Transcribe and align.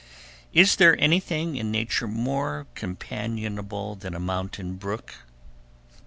Is 0.51 0.77
there 0.77 0.99
anything 0.99 1.55
in 1.57 1.69
nature 1.69 2.07
more 2.07 2.65
companionable 2.73 3.93
than 3.93 4.15
a 4.15 4.19
mountain 4.19 4.77
brook? 4.77 5.13